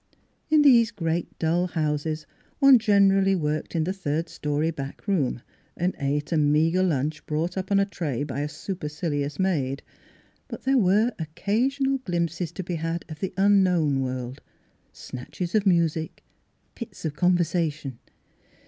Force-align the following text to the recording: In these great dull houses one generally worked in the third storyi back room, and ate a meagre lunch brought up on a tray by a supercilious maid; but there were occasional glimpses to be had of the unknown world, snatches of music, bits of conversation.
In 0.49 0.63
these 0.63 0.89
great 0.89 1.37
dull 1.37 1.67
houses 1.67 2.25
one 2.57 2.79
generally 2.79 3.35
worked 3.35 3.75
in 3.75 3.83
the 3.83 3.93
third 3.93 4.25
storyi 4.29 4.75
back 4.75 5.07
room, 5.07 5.43
and 5.77 5.95
ate 5.99 6.31
a 6.31 6.37
meagre 6.37 6.81
lunch 6.81 7.23
brought 7.27 7.55
up 7.55 7.69
on 7.71 7.77
a 7.79 7.85
tray 7.85 8.23
by 8.23 8.39
a 8.39 8.49
supercilious 8.49 9.37
maid; 9.37 9.83
but 10.47 10.63
there 10.63 10.79
were 10.79 11.11
occasional 11.19 11.99
glimpses 11.99 12.51
to 12.53 12.63
be 12.63 12.77
had 12.77 13.05
of 13.09 13.19
the 13.19 13.31
unknown 13.37 14.01
world, 14.01 14.41
snatches 14.91 15.53
of 15.53 15.67
music, 15.67 16.23
bits 16.73 17.05
of 17.05 17.15
conversation. 17.15 17.99